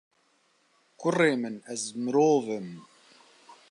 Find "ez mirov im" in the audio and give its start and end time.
1.73-2.67